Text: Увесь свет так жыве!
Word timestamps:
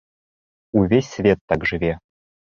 Увесь 0.81 1.11
свет 1.19 1.39
так 1.47 1.63
жыве! 1.73 1.93